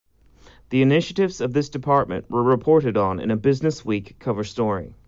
[0.71, 4.95] The initiatives of this department were reported on in a "BusinessWeek" cover story.